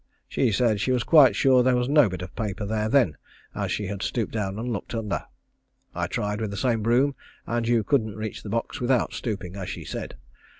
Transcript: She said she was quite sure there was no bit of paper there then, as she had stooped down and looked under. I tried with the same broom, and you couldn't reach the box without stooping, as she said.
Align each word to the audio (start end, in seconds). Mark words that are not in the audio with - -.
She 0.27 0.51
said 0.51 0.81
she 0.81 0.91
was 0.91 1.03
quite 1.03 1.35
sure 1.35 1.61
there 1.61 1.75
was 1.75 1.87
no 1.87 2.09
bit 2.09 2.23
of 2.23 2.35
paper 2.35 2.65
there 2.65 2.89
then, 2.89 3.17
as 3.53 3.71
she 3.71 3.85
had 3.85 4.01
stooped 4.01 4.31
down 4.33 4.57
and 4.57 4.73
looked 4.73 4.95
under. 4.95 5.25
I 5.93 6.07
tried 6.07 6.41
with 6.41 6.49
the 6.49 6.57
same 6.57 6.81
broom, 6.81 7.13
and 7.45 7.67
you 7.67 7.83
couldn't 7.83 8.15
reach 8.17 8.41
the 8.41 8.49
box 8.49 8.81
without 8.81 9.13
stooping, 9.13 9.55
as 9.55 9.69
she 9.69 9.85
said. 9.85 10.15